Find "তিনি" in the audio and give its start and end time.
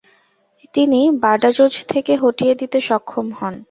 0.73-0.99